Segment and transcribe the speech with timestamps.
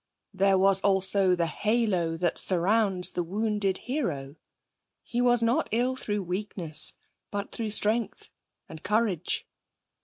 [0.33, 4.35] There was also the halo that surrounds the wounded hero.
[5.03, 6.95] He was not ill through weakness,
[7.29, 8.31] but through strength
[8.67, 9.45] and courage.